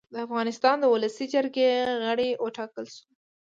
[0.13, 1.69] د افغانستان د اولسي جرګې
[2.03, 3.03] غړی اوټاکلی شو